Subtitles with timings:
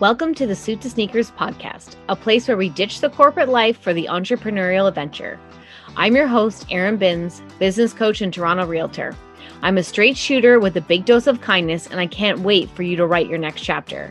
[0.00, 3.80] Welcome to the Suit to Sneakers podcast, a place where we ditch the corporate life
[3.80, 5.40] for the entrepreneurial adventure.
[5.96, 9.16] I'm your host, Erin Binns, business coach and Toronto realtor.
[9.60, 12.84] I'm a straight shooter with a big dose of kindness, and I can't wait for
[12.84, 14.08] you to write your next chapter.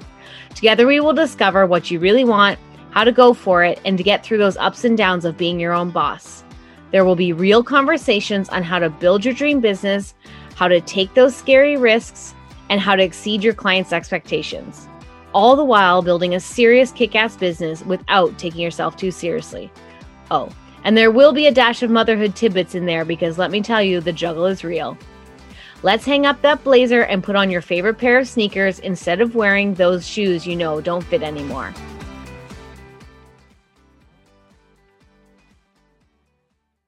[0.55, 2.59] Together, we will discover what you really want,
[2.89, 5.57] how to go for it, and to get through those ups and downs of being
[5.57, 6.43] your own boss.
[6.91, 10.15] There will be real conversations on how to build your dream business,
[10.55, 12.35] how to take those scary risks,
[12.69, 14.89] and how to exceed your clients' expectations
[15.33, 19.71] all the while building a serious kick ass business without taking yourself too seriously.
[20.31, 20.49] Oh,
[20.83, 23.81] and there will be a dash of motherhood tidbits in there because let me tell
[23.81, 24.97] you, the juggle is real.
[25.83, 29.35] Let's hang up that blazer and put on your favorite pair of sneakers instead of
[29.35, 31.73] wearing those shoes you know don't fit anymore.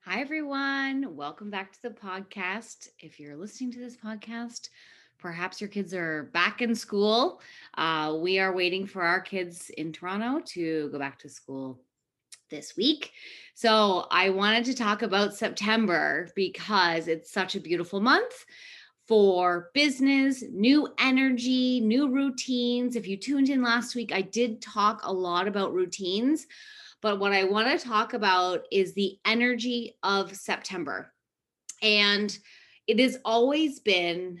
[0.00, 1.14] Hi, everyone.
[1.14, 2.88] Welcome back to the podcast.
[2.98, 4.68] If you're listening to this podcast,
[5.20, 7.40] Perhaps your kids are back in school.
[7.76, 11.78] Uh, we are waiting for our kids in Toronto to go back to school
[12.50, 13.12] this week.
[13.54, 18.46] So I wanted to talk about September because it's such a beautiful month
[19.06, 22.96] for business, new energy, new routines.
[22.96, 26.46] If you tuned in last week, I did talk a lot about routines,
[27.02, 31.12] but what I want to talk about is the energy of September.
[31.82, 32.36] And
[32.86, 34.40] it has always been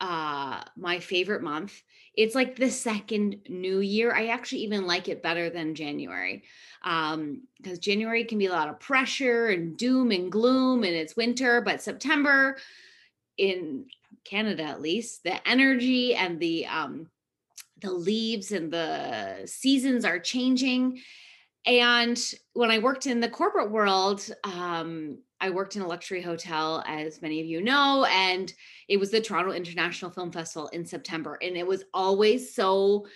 [0.00, 1.82] uh my favorite month.
[2.14, 4.14] It's like the second new year.
[4.14, 6.44] I actually even like it better than January.
[6.82, 11.16] Um because January can be a lot of pressure and doom and gloom and it's
[11.16, 12.56] winter, but September
[13.38, 13.86] in
[14.24, 17.08] Canada at least, the energy and the um
[17.80, 21.00] the leaves and the seasons are changing.
[21.66, 22.18] And
[22.52, 27.22] when I worked in the corporate world, um, I worked in a luxury hotel, as
[27.22, 28.52] many of you know, and
[28.88, 31.38] it was the Toronto International Film Festival in September.
[31.42, 33.06] And it was always so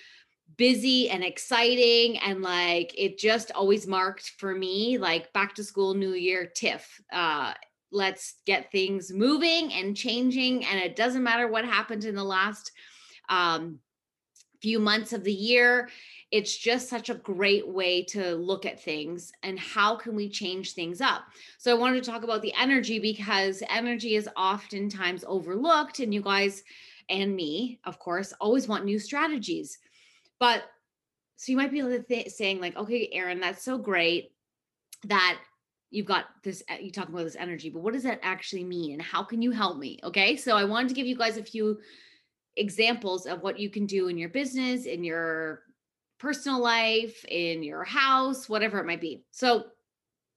[0.56, 2.19] busy and exciting.
[2.19, 7.00] And like it just always marked for me like back to school, new year, TIFF.
[7.12, 7.53] Uh,
[7.91, 10.65] let's get things moving and changing.
[10.65, 12.72] And it doesn't matter what happened in the last
[13.28, 13.78] um,
[14.60, 15.88] few months of the year
[16.34, 20.72] it's just such a great way to look at things and how can we change
[20.72, 21.22] things up.
[21.59, 26.21] So i wanted to talk about the energy because energy is oftentimes overlooked and you
[26.21, 26.65] guys
[27.09, 29.78] and me of course always want new strategies.
[30.41, 30.65] But
[31.37, 34.33] so you might be th- saying like okay erin that's so great
[35.05, 35.39] that
[35.91, 38.94] you've got this eh, you talking about this energy but what does that actually mean?
[38.94, 40.00] And how can you help me?
[40.03, 40.34] Okay?
[40.34, 41.78] So i wanted to give you guys a few
[42.56, 45.62] examples of what you can do in your business in your
[46.19, 49.25] personal life, in your house, whatever it might be.
[49.30, 49.64] So,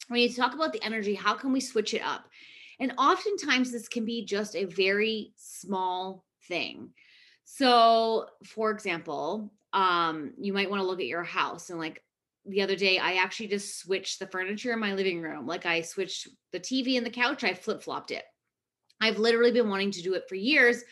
[0.07, 2.25] when you talk about the energy, how can we switch it up?
[2.79, 6.91] And oftentimes, this can be just a very small thing.
[7.43, 12.01] So, for example, um, you might want to look at your house and like
[12.47, 15.45] the other day, I actually just switched the furniture in my living room.
[15.45, 18.23] Like I switched the TV and the couch, I flip flopped it.
[19.01, 20.83] I've literally been wanting to do it for years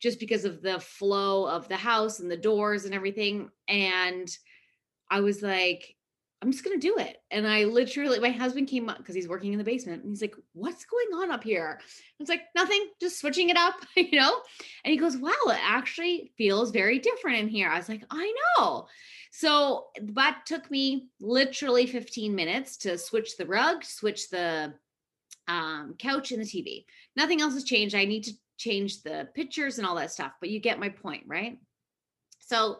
[0.00, 3.48] just because of the flow of the house and the doors and everything.
[3.68, 4.28] And
[5.10, 5.96] I was like,
[6.42, 7.16] I'm just gonna do it.
[7.30, 10.20] And I literally, my husband came up because he's working in the basement and he's
[10.20, 11.78] like, What's going on up here?
[11.80, 11.84] I
[12.18, 14.40] was like, Nothing, just switching it up, you know?
[14.84, 17.70] And he goes, Wow, it actually feels very different in here.
[17.70, 18.86] I was like, I know.
[19.30, 24.74] So that took me literally 15 minutes to switch the rug, switch the
[25.48, 26.84] um, couch and the TV.
[27.16, 27.94] Nothing else has changed.
[27.94, 31.24] I need to change the pictures and all that stuff, but you get my point,
[31.26, 31.58] right?
[32.40, 32.78] So,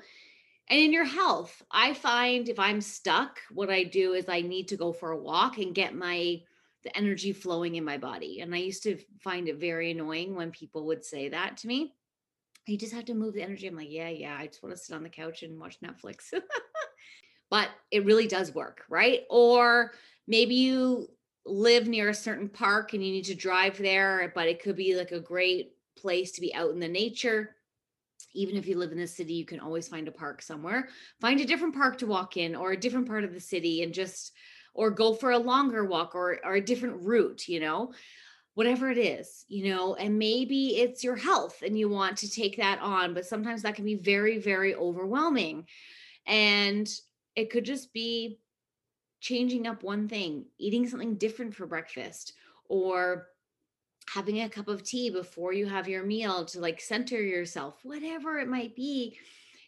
[0.68, 4.68] and in your health, I find if I'm stuck, what I do is I need
[4.68, 6.40] to go for a walk and get my
[6.86, 8.40] the energy flowing in my body.
[8.40, 11.92] And I used to find it very annoying when people would say that to me.
[12.66, 13.66] You just have to move the energy.
[13.66, 16.32] I'm like, yeah, yeah, I just want to sit on the couch and watch Netflix.
[17.50, 19.22] but it really does work, right?
[19.30, 19.92] Or
[20.28, 21.08] maybe you
[21.46, 24.96] live near a certain park and you need to drive there, but it could be
[24.96, 27.56] like a great place to be out in the nature.
[28.34, 30.88] Even if you live in the city, you can always find a park somewhere.
[31.20, 33.94] Find a different park to walk in or a different part of the city and
[33.94, 34.32] just
[34.74, 37.92] or go for a longer walk or or a different route, you know.
[38.54, 42.56] Whatever it is, you know, and maybe it's your health and you want to take
[42.56, 45.66] that on, but sometimes that can be very very overwhelming.
[46.26, 46.88] And
[47.34, 48.38] it could just be
[49.26, 52.34] changing up one thing, eating something different for breakfast,
[52.68, 53.26] or
[54.08, 58.38] having a cup of tea before you have your meal to like center yourself, whatever
[58.38, 59.18] it might be.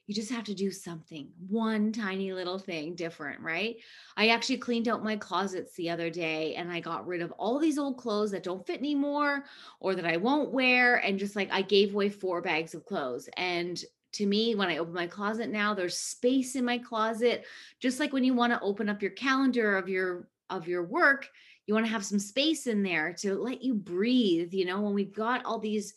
[0.06, 3.76] You just have to do something, one tiny little thing different, right?
[4.16, 7.58] I actually cleaned out my closets the other day and I got rid of all
[7.58, 9.44] these old clothes that don't fit anymore
[9.80, 10.96] or that I won't wear.
[10.96, 13.28] And just like I gave away four bags of clothes.
[13.36, 17.44] And to me when I open my closet now, there's space in my closet.
[17.80, 21.28] Just like when you want to open up your calendar of your of your work,
[21.66, 24.54] you want to have some space in there to let you breathe.
[24.54, 25.94] You know, when we've got all these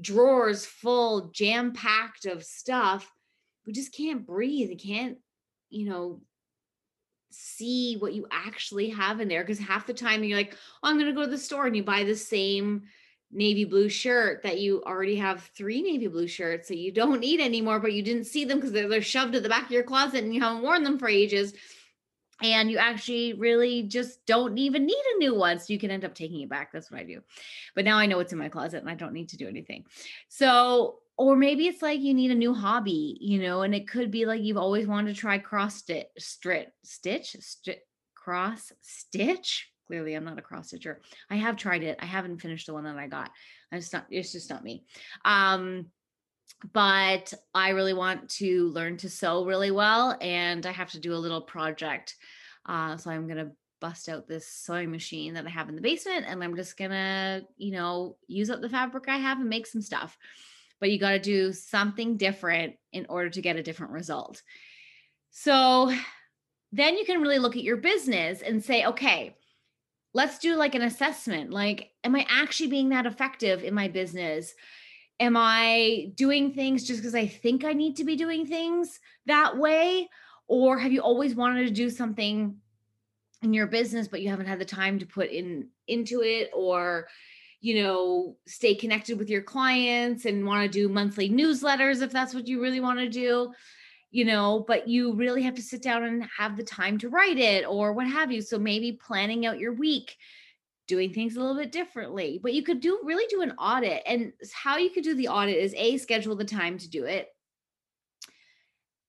[0.00, 3.10] drawers full, jam packed of stuff,
[3.66, 4.68] we just can't breathe.
[4.68, 5.18] We can't,
[5.70, 6.20] you know,
[7.30, 10.98] see what you actually have in there because half the time you're like, oh, I'm
[10.98, 12.82] going to go to the store and you buy the same
[13.32, 17.40] navy blue shirt that you already have three navy blue shirts that you don't need
[17.40, 19.82] anymore, but you didn't see them because they're, they're shoved at the back of your
[19.82, 21.54] closet and you haven't worn them for ages.
[22.42, 25.60] And you actually really just don't even need a new one.
[25.60, 26.72] So you can end up taking it back.
[26.72, 27.20] That's what I do.
[27.74, 29.84] But now I know it's in my closet and I don't need to do anything.
[30.28, 34.10] So or maybe it's like you need a new hobby, you know, and it could
[34.10, 36.06] be like you've always wanted to try cross stitch,
[36.82, 37.36] stitch,
[38.14, 39.71] cross stitch.
[39.92, 41.02] Clearly, I'm not a cross stitcher.
[41.28, 41.98] I have tried it.
[42.00, 43.30] I haven't finished the one that I got.
[43.70, 44.06] It's not.
[44.08, 44.86] It's just not me.
[45.22, 45.88] Um,
[46.72, 51.12] but I really want to learn to sew really well, and I have to do
[51.12, 52.16] a little project.
[52.64, 53.52] Uh, so I'm gonna
[53.82, 57.42] bust out this sewing machine that I have in the basement, and I'm just gonna,
[57.58, 60.16] you know, use up the fabric I have and make some stuff
[60.80, 64.42] but you got to do something different in order to get a different result.
[65.30, 65.92] So
[66.72, 69.36] then you can really look at your business and say, okay,
[70.14, 71.50] let's do like an assessment.
[71.50, 74.54] Like, am I actually being that effective in my business?
[75.20, 79.56] Am I doing things just because I think I need to be doing things that
[79.56, 80.08] way?
[80.48, 82.56] Or have you always wanted to do something
[83.42, 86.50] in your business, but you haven't had the time to put in into it?
[86.54, 87.08] Or
[87.62, 92.34] you know, stay connected with your clients and want to do monthly newsletters if that's
[92.34, 93.52] what you really want to do,
[94.12, 97.38] you know, but you really have to sit down and have the time to write
[97.38, 98.42] it or what have you.
[98.42, 100.18] So maybe planning out your week,
[100.86, 102.38] doing things a little bit differently.
[102.40, 104.02] But you could do really do an audit.
[104.04, 107.28] And how you could do the audit is A, schedule the time to do it.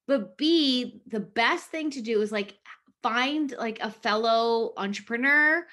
[0.08, 2.56] But B, the best thing to do is like
[3.02, 5.68] find like a fellow entrepreneur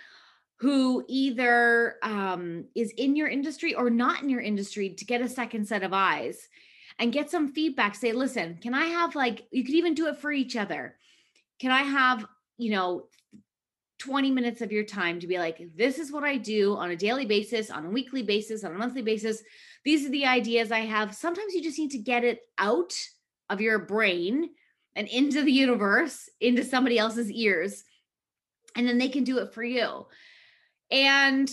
[0.56, 5.28] who either um, is in your industry or not in your industry to get a
[5.28, 6.48] second set of eyes
[7.00, 7.94] and get some feedback.
[7.97, 10.97] Say, listen, can I have like, you could even do it for each other.
[11.58, 12.26] Can I have,
[12.58, 13.06] you know,
[13.99, 16.97] 20 minutes of your time to be like, this is what I do on a
[16.97, 19.43] daily basis, on a weekly basis, on a monthly basis.
[19.85, 21.14] These are the ideas I have.
[21.14, 22.94] Sometimes you just need to get it out
[23.49, 24.50] of your brain
[24.94, 27.85] and into the universe, into somebody else's ears,
[28.76, 30.06] and then they can do it for you.
[30.91, 31.50] And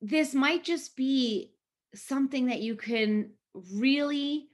[0.00, 1.52] this might just be
[1.94, 3.30] something that you can
[3.74, 4.48] really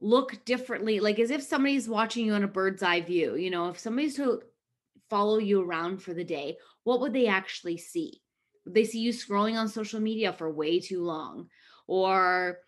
[0.00, 3.36] look differently, like as if somebody's watching you on a bird's eye view.
[3.36, 4.42] You know, if somebody's to
[5.08, 8.22] follow you around for the day, what would they actually see?
[8.64, 11.48] Would they see you scrolling on social media for way too long?
[11.86, 12.58] Or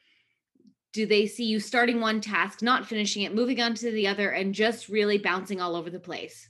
[0.93, 4.31] do they see you starting one task, not finishing it, moving on to the other,
[4.31, 6.49] and just really bouncing all over the place?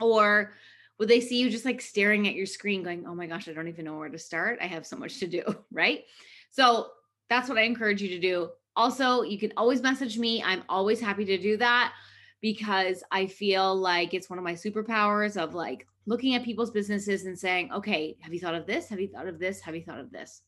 [0.00, 0.52] Or
[0.98, 3.52] would they see you just like staring at your screen going oh my gosh i
[3.52, 5.42] don't even know where to start i have so much to do
[5.72, 6.04] right
[6.50, 6.88] so
[7.34, 8.50] that's what i encourage you to do.
[8.76, 10.42] Also you can always message me.
[10.42, 11.92] I'm always happy to do that
[12.40, 17.24] because i feel like it's one of my superpowers of like looking at people's businesses
[17.24, 18.88] and saying okay have you thought of this?
[18.88, 19.60] Have you thought of this?
[19.60, 20.42] Have you thought of this?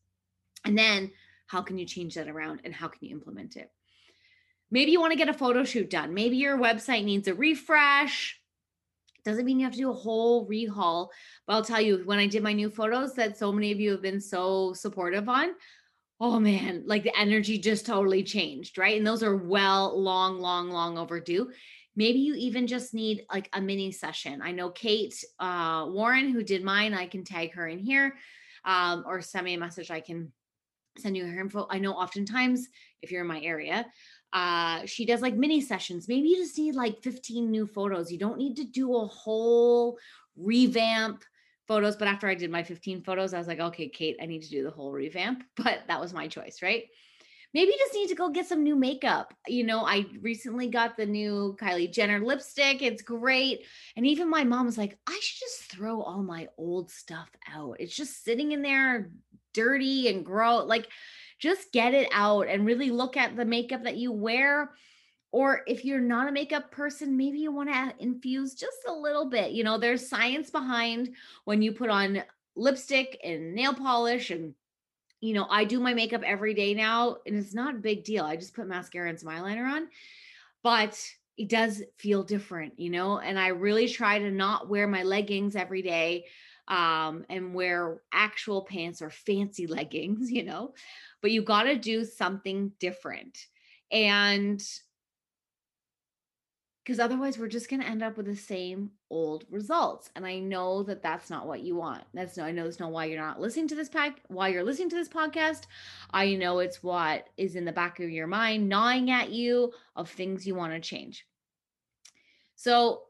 [0.65, 1.11] And then
[1.47, 3.71] how can you change that around and how can you implement it?
[4.71, 6.13] Maybe you want to get a photo shoot done.
[6.13, 8.41] Maybe your website needs a refresh.
[9.25, 11.09] Doesn't mean you have to do a whole rehaul,
[11.47, 13.91] but I'll tell you, when I did my new photos that so many of you
[13.93, 15.51] have been so supportive on,
[16.21, 18.97] oh man, like the energy just totally changed, right?
[18.97, 21.51] And those are well, long, long, long overdue.
[21.95, 24.41] Maybe you even just need like a mini session.
[24.43, 28.17] I know Kate uh, Warren, who did mine, I can tag her in here
[28.65, 29.91] um, or send me a message.
[29.91, 30.33] I can
[30.99, 31.67] send you her info.
[31.71, 32.67] I know oftentimes
[33.03, 33.87] if you're in my area,
[34.33, 36.09] uh, she does like mini sessions.
[36.09, 38.11] Maybe you just need like 15 new photos.
[38.11, 39.99] You don't need to do a whole
[40.37, 41.23] revamp
[41.67, 41.97] photos.
[41.97, 44.51] But after I did my 15 photos, I was like, okay, Kate, I need to
[44.51, 45.45] do the whole revamp.
[45.57, 46.85] But that was my choice, right?
[47.55, 49.33] Maybe you just need to go get some new makeup.
[49.47, 52.83] You know, I recently got the new Kylie Jenner lipstick.
[52.83, 53.65] It's great.
[53.97, 57.77] And even my mom was like, I should just throw all my old stuff out.
[57.81, 59.11] It's just sitting in there
[59.55, 60.69] dirty and gross.
[60.69, 60.89] Like,
[61.39, 64.73] just get it out and really look at the makeup that you wear.
[65.37, 69.29] Or if you're not a makeup person, maybe you want to infuse just a little
[69.29, 69.51] bit.
[69.51, 71.11] You know, there's science behind
[71.45, 72.23] when you put on
[72.57, 74.55] lipstick and nail polish and
[75.21, 78.25] you know, I do my makeup every day now and it's not a big deal.
[78.25, 79.89] I just put mascara and smile liner on.
[80.63, 80.99] But
[81.37, 85.55] it does feel different, you know, and I really try to not wear my leggings
[85.55, 86.25] every day
[86.67, 90.73] um, and wear actual pants or fancy leggings, you know,
[91.21, 93.37] but you got to do something different.
[93.93, 94.67] And
[96.87, 100.39] because otherwise we're just going to end up with the same old results and i
[100.39, 102.05] know that that's not what you want.
[102.15, 104.65] That's no i know that's not why you're not listening to this pack why you're
[104.65, 105.65] listening to this podcast.
[106.13, 110.09] I know it's what is in the back of your mind gnawing at you of
[110.09, 111.27] things you want to change.
[112.55, 113.03] So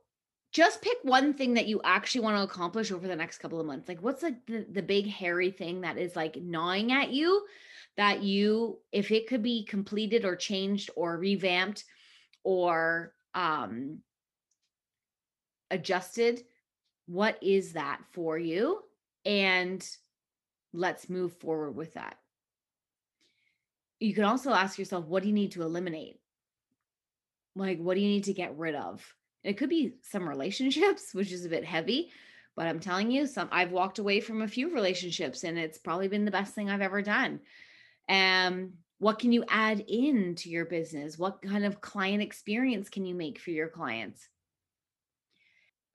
[0.53, 3.67] just pick one thing that you actually want to accomplish over the next couple of
[3.67, 3.89] months.
[3.89, 7.45] Like what's like the, the big hairy thing that is like gnawing at you
[7.99, 11.85] that you if it could be completed or changed or revamped
[12.43, 13.99] or um
[15.71, 16.43] adjusted
[17.07, 18.81] what is that for you
[19.25, 19.89] and
[20.73, 22.17] let's move forward with that.
[24.01, 26.19] You can also ask yourself what do you need to eliminate?
[27.55, 29.05] Like what do you need to get rid of?
[29.45, 32.11] It could be some relationships which is a bit heavy
[32.57, 36.09] but i'm telling you some i've walked away from a few relationships and it's probably
[36.09, 37.39] been the best thing i've ever done.
[38.09, 41.19] Um what can you add in to your business?
[41.19, 44.29] What kind of client experience can you make for your clients?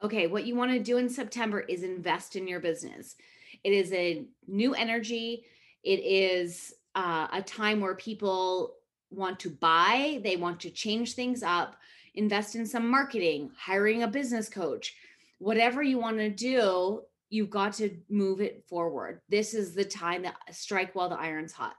[0.03, 3.15] Okay what you want to do in september is invest in your business.
[3.63, 5.45] It is a new energy.
[5.83, 8.75] It is uh, a time where people
[9.09, 11.75] want to buy they want to change things up
[12.15, 14.95] invest in some marketing hiring a business coach.
[15.39, 19.21] Whatever you want to do you've got to move it forward.
[19.29, 21.75] This is the time that strike while the iron's hot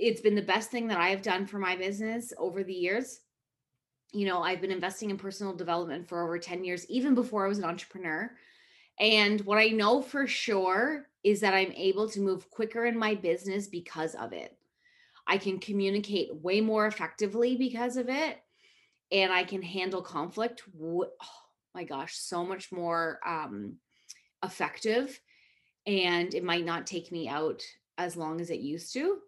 [0.00, 3.20] it's been the best thing that I have done for my business over the years.
[4.12, 7.48] You know, I've been investing in personal development for over 10 years, even before I
[7.48, 8.32] was an entrepreneur.
[8.98, 13.14] And what I know for sure is that I'm able to move quicker in my
[13.14, 14.56] business because of it.
[15.26, 18.38] I can communicate way more effectively because of it.
[19.12, 20.62] And I can handle conflict.
[20.82, 21.10] Oh
[21.74, 23.74] my gosh, so much more um,
[24.42, 25.20] effective.
[25.86, 27.62] And it might not take me out
[27.98, 29.18] as long as it used to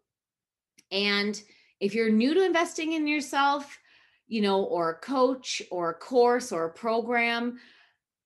[0.92, 1.42] and
[1.80, 3.78] if you're new to investing in yourself,
[4.28, 7.58] you know, or a coach or a course or a program,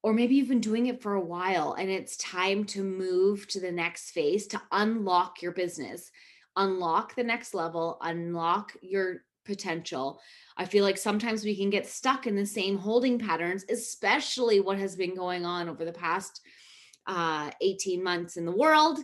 [0.02, 3.60] or maybe you've been doing it for a while and it's time to move to
[3.60, 6.10] the next phase to unlock your business,
[6.56, 10.20] unlock the next level, unlock your potential.
[10.56, 14.78] I feel like sometimes we can get stuck in the same holding patterns, especially what
[14.78, 16.40] has been going on over the past
[17.06, 18.98] uh, 18 months in the world,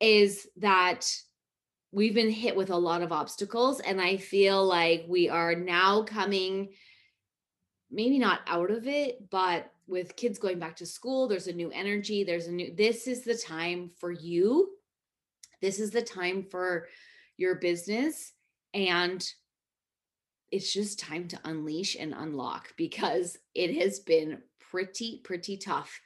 [0.00, 1.08] is that
[1.94, 6.02] we've been hit with a lot of obstacles and i feel like we are now
[6.02, 6.68] coming
[7.90, 11.70] maybe not out of it but with kids going back to school there's a new
[11.70, 14.70] energy there's a new this is the time for you.
[15.60, 16.88] This is the time for
[17.36, 18.32] your business
[18.74, 19.26] and
[20.50, 24.38] it's just time to unleash and unlock because it has been
[24.70, 26.00] pretty pretty tough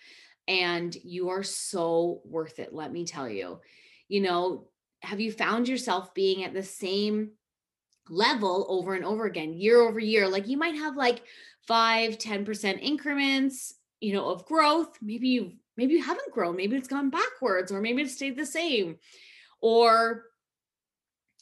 [0.47, 3.61] and you are so worth it let me tell you.
[4.09, 4.69] You know
[5.03, 7.31] have you found yourself being at the same
[8.09, 10.29] level over and over again year over year?
[10.29, 11.23] Like you might have like
[11.67, 14.97] 5 10% increments you know of growth.
[15.03, 16.57] Maybe you maybe you haven't grown.
[16.57, 18.97] Maybe it's gone backwards or maybe it's stayed the same.
[19.61, 20.25] Or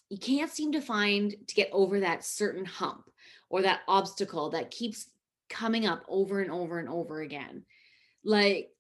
[0.08, 3.10] you can't seem to find to get over that certain hump
[3.50, 5.08] or that obstacle that keeps
[5.48, 7.64] coming up over and over and over again.
[8.24, 8.70] Like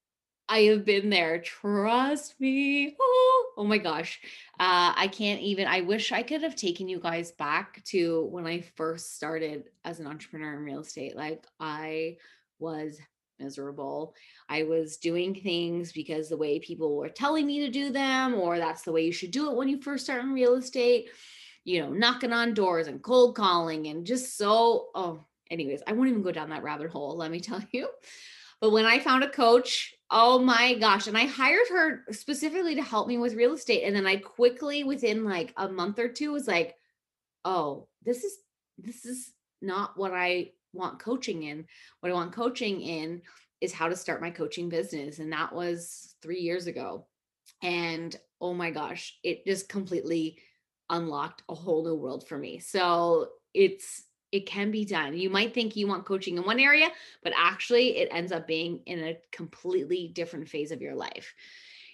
[0.48, 1.40] I have been there.
[1.40, 2.96] Trust me.
[3.00, 4.20] Oh, oh my gosh.
[4.60, 5.66] Uh, I can't even.
[5.66, 10.00] I wish I could have taken you guys back to when I first started as
[10.00, 11.16] an entrepreneur in real estate.
[11.16, 12.16] Like, I
[12.58, 12.98] was
[13.38, 14.14] miserable.
[14.48, 18.58] I was doing things because the way people were telling me to do them, or
[18.58, 21.10] that's the way you should do it when you first start in real estate,
[21.64, 26.08] you know, knocking on doors and cold calling and just so, oh, anyways, I won't
[26.08, 27.88] even go down that rabbit hole, let me tell you.
[28.60, 32.82] But when I found a coach, oh my gosh, and I hired her specifically to
[32.82, 33.84] help me with real estate.
[33.84, 36.76] And then I quickly, within like a month or two, was like,
[37.44, 38.36] oh, this is
[38.78, 39.32] this is
[39.62, 41.64] not what I want coaching in.
[42.00, 43.22] What I want coaching in
[43.60, 45.18] is how to start my coaching business.
[45.18, 47.06] And that was three years ago.
[47.62, 50.38] And oh my gosh, it just completely
[50.90, 52.58] unlocked a whole new world for me.
[52.58, 54.02] So it's
[54.36, 55.16] it can be done.
[55.16, 56.90] You might think you want coaching in one area,
[57.22, 61.34] but actually it ends up being in a completely different phase of your life.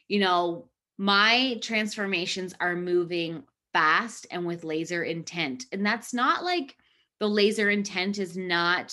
[0.09, 0.69] You know,
[0.99, 5.67] my transformations are moving fast and with laser intent.
[5.73, 6.77] And that's not like
[7.21, 8.93] the laser intent is not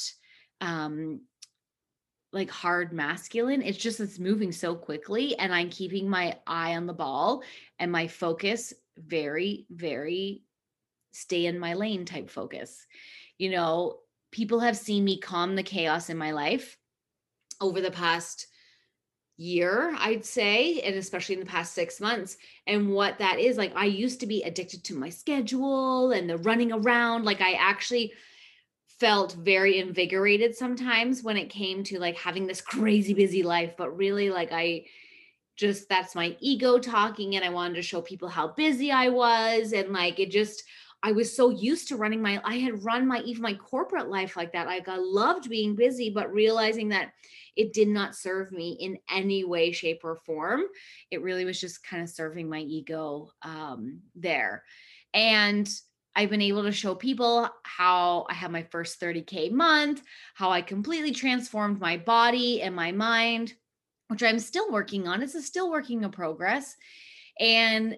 [0.61, 1.21] um
[2.31, 3.63] like hard masculine.
[3.63, 7.41] It's just it's moving so quickly and I'm keeping my eye on the ball
[7.79, 10.43] and my focus very very
[11.11, 12.85] stay in my lane type focus
[13.39, 13.97] you know,
[14.31, 16.77] people have seen me calm the chaos in my life
[17.59, 18.45] over the past
[19.37, 22.37] year, I'd say, and especially in the past six months.
[22.67, 26.37] And what that is like, I used to be addicted to my schedule and the
[26.37, 27.23] running around.
[27.23, 28.11] Like, I actually
[28.99, 33.95] felt very invigorated sometimes when it came to like having this crazy busy life, but
[33.95, 34.85] really, like, I
[35.55, 39.71] just that's my ego talking, and I wanted to show people how busy I was.
[39.71, 40.63] And like, it just,
[41.01, 44.35] I was so used to running my, I had run my, even my corporate life
[44.35, 44.67] like that.
[44.67, 47.13] Like, I loved being busy, but realizing that
[47.55, 50.63] it did not serve me in any way, shape, or form.
[51.09, 54.63] It really was just kind of serving my ego um, there.
[55.13, 55.69] And
[56.15, 60.01] I've been able to show people how I had my first 30K month,
[60.33, 63.53] how I completely transformed my body and my mind,
[64.09, 65.21] which I'm still working on.
[65.21, 66.75] It's a still working in progress.
[67.39, 67.97] And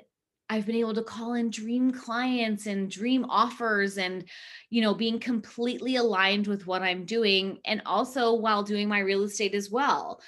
[0.52, 4.26] I've been able to call in dream clients and dream offers and,
[4.70, 9.24] you know, being completely aligned with what I'm doing and also while doing my real
[9.24, 10.22] estate as well.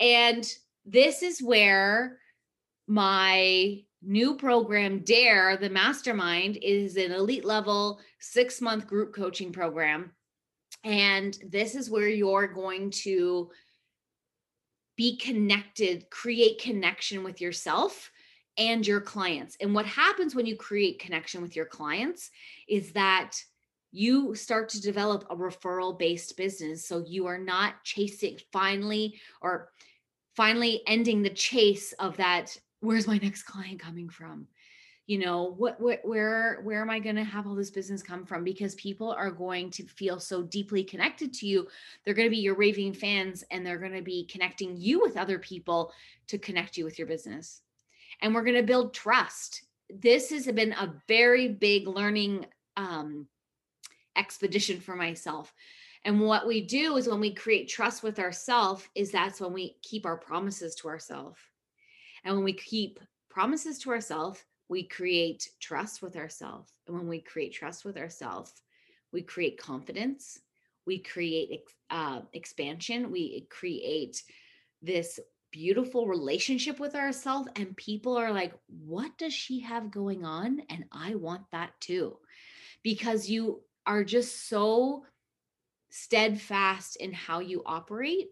[0.00, 0.50] And
[0.86, 2.16] this is where
[2.86, 10.10] my new program, DARE, the mastermind, is an elite level six month group coaching program.
[10.84, 13.50] And this is where you're going to
[14.96, 18.10] be connected, create connection with yourself
[18.58, 19.56] and your clients.
[19.60, 22.30] And what happens when you create connection with your clients
[22.68, 23.36] is that
[23.92, 26.86] you start to develop a referral based business.
[26.86, 29.70] So you are not chasing finally or
[30.34, 32.56] finally ending the chase of that.
[32.80, 34.48] Where's my next client coming from?
[35.06, 38.26] You know, what, what where where am I going to have all this business come
[38.26, 38.42] from?
[38.42, 41.68] Because people are going to feel so deeply connected to you.
[42.04, 45.16] They're going to be your raving fans and they're going to be connecting you with
[45.16, 45.92] other people
[46.26, 47.62] to connect you with your business
[48.20, 49.62] and we're going to build trust.
[49.90, 52.46] This has been a very big learning
[52.76, 53.26] um,
[54.16, 55.52] expedition for myself.
[56.04, 59.76] And what we do is when we create trust with ourselves, is that's when we
[59.82, 61.38] keep our promises to ourselves.
[62.24, 66.72] And when we keep promises to ourselves, we create trust with ourselves.
[66.86, 68.52] And when we create trust with ourselves,
[69.12, 70.40] we create confidence,
[70.86, 74.22] we create uh, expansion, we create
[74.82, 75.18] this
[75.50, 80.62] beautiful relationship with ourselves and people are like what does she have going on?
[80.68, 82.18] And i want that too
[82.82, 85.04] because you are just so
[85.90, 88.28] steadfast in how you operate.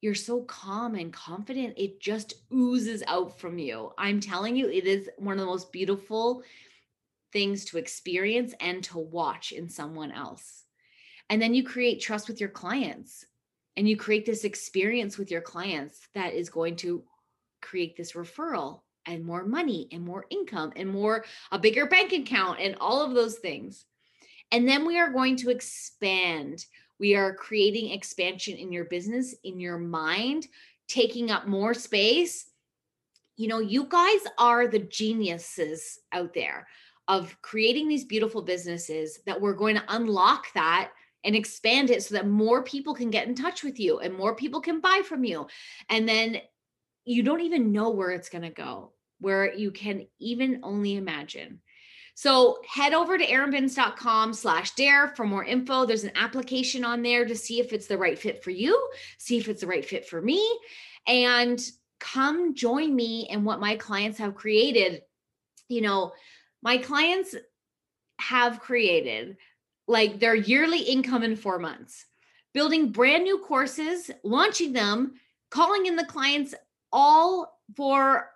[0.00, 3.92] You're so calm and confident it just oozes out from you.
[3.96, 6.42] I'm telling you it is one of the most beautiful
[7.32, 10.64] things to experience and to watch in someone else.
[11.30, 13.24] And then you create trust with your clients
[13.76, 17.02] and you create this experience with your clients that is going to
[17.60, 22.60] create this referral and more money and more income and more a bigger bank account
[22.60, 23.84] and all of those things.
[24.52, 26.64] And then we are going to expand.
[26.98, 30.46] We are creating expansion in your business in your mind
[30.86, 32.46] taking up more space.
[33.36, 36.68] You know you guys are the geniuses out there
[37.08, 40.90] of creating these beautiful businesses that we're going to unlock that
[41.24, 44.36] and expand it so that more people can get in touch with you and more
[44.36, 45.46] people can buy from you.
[45.88, 46.38] And then
[47.04, 51.60] you don't even know where it's going to go, where you can even only imagine.
[52.14, 55.84] So head over to erinbins.com slash dare for more info.
[55.84, 59.36] There's an application on there to see if it's the right fit for you, see
[59.36, 60.46] if it's the right fit for me,
[61.08, 61.60] and
[61.98, 65.02] come join me in what my clients have created.
[65.68, 66.12] You know,
[66.62, 67.34] my clients
[68.20, 69.36] have created
[69.86, 72.06] like their yearly income in four months,
[72.52, 75.14] building brand new courses, launching them,
[75.50, 76.54] calling in the clients
[76.92, 78.30] all for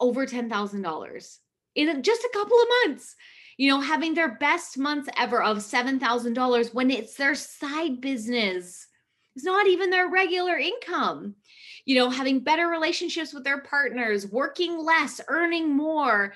[0.00, 1.38] over $10,000
[1.74, 3.16] in just a couple of months.
[3.58, 8.88] You know, having their best months ever of $7,000 when it's their side business.
[9.36, 11.36] It's not even their regular income.
[11.84, 16.34] You know, having better relationships with their partners, working less, earning more.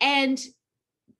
[0.00, 0.42] And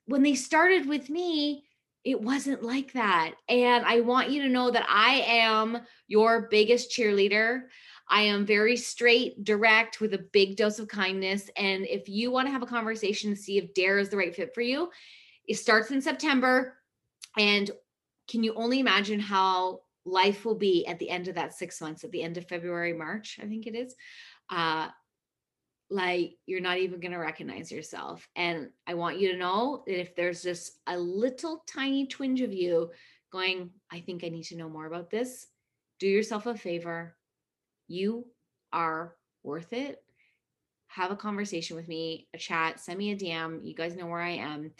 [0.06, 1.64] when they started with me,
[2.04, 3.34] it wasn't like that.
[3.48, 7.62] And I want you to know that I am your biggest cheerleader.
[8.08, 11.50] I am very straight, direct, with a big dose of kindness.
[11.56, 14.36] And if you want to have a conversation to see if Dare is the right
[14.36, 14.90] fit for you,
[15.46, 16.76] it starts in September.
[17.38, 17.70] And
[18.28, 22.04] can you only imagine how life will be at the end of that six months,
[22.04, 23.94] at the end of February, March, I think it is?
[24.50, 24.88] Uh,
[25.90, 28.28] like you're not even going to recognize yourself.
[28.36, 32.52] And I want you to know that if there's just a little tiny twinge of
[32.52, 32.90] you
[33.32, 35.48] going, I think I need to know more about this,
[36.00, 37.16] do yourself a favor.
[37.88, 38.26] You
[38.72, 40.02] are worth it.
[40.88, 43.60] Have a conversation with me, a chat, send me a DM.
[43.64, 44.70] You guys know where I am.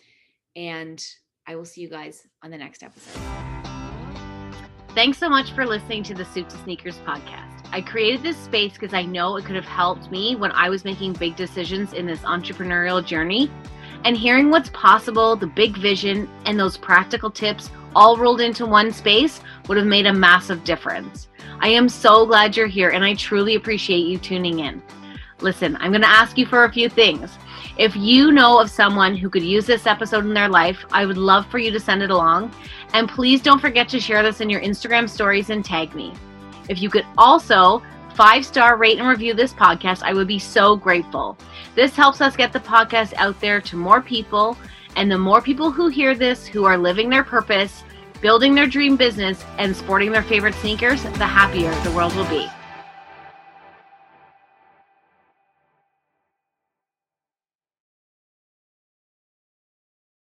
[0.57, 1.05] And
[1.47, 3.21] I will see you guys on the next episode.
[4.95, 7.54] Thanks so much for listening to the Suit to Sneakers podcast.
[7.75, 10.85] I created this space because I know it could have helped me when I was
[10.85, 13.51] making big decisions in this entrepreneurial journey.
[14.05, 18.93] And hearing what's possible, the big vision, and those practical tips all rolled into one
[18.93, 21.27] space would have made a massive difference.
[21.59, 24.81] I am so glad you're here and I truly appreciate you tuning in.
[25.41, 27.37] Listen, I'm going to ask you for a few things.
[27.77, 31.19] If you know of someone who could use this episode in their life, I would
[31.19, 32.55] love for you to send it along.
[32.93, 36.13] And please don't forget to share this in your Instagram stories and tag me.
[36.69, 37.83] If you could also
[38.15, 41.37] five star rate and review this podcast, I would be so grateful.
[41.75, 44.57] This helps us get the podcast out there to more people.
[44.97, 47.83] And the more people who hear this who are living their purpose,
[48.21, 52.49] building their dream business, and sporting their favorite sneakers, the happier the world will be.